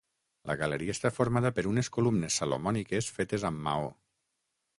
La 0.51 0.53
galeria 0.61 0.95
està 0.97 1.11
formada 1.17 1.51
per 1.57 1.65
unes 1.73 1.91
columnes 1.99 2.39
salomòniques 2.43 3.11
fetes 3.19 3.47
amb 3.53 3.63
maó. 3.69 3.87